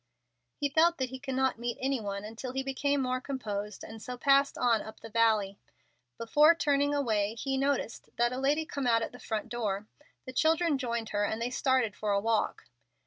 He 0.55 0.67
felt 0.67 0.97
that 0.97 1.09
he 1.09 1.19
could 1.19 1.35
not 1.35 1.59
meet 1.59 1.77
any 1.79 1.99
one 2.01 2.23
until 2.23 2.53
he 2.53 2.63
became 2.63 3.03
more 3.03 3.21
composed, 3.21 3.83
and 3.83 4.01
so 4.01 4.17
passed 4.17 4.57
on 4.57 4.81
up 4.81 4.99
the 4.99 5.11
valley. 5.11 5.59
Before 6.17 6.55
turning 6.55 6.95
away 6.95 7.35
he 7.35 7.55
noticed 7.55 8.09
that 8.15 8.33
a 8.33 8.39
lady 8.39 8.65
come 8.65 8.87
out 8.87 9.03
at 9.03 9.11
the 9.11 9.19
front 9.19 9.47
door. 9.47 9.85
The 10.25 10.33
children 10.33 10.79
joined 10.79 11.09
her, 11.09 11.23
and 11.23 11.39
they 11.39 11.51
started 11.51 11.95
for 11.95 12.13
a 12.13 12.19
walk. 12.19 12.63